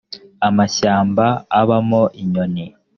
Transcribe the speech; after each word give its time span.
amashyamba 0.47 1.25
abamo 1.59 2.01
inyoni. 2.21 2.65